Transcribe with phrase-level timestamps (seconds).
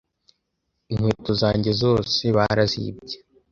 [0.91, 3.17] inkweto zanjye zose barazibye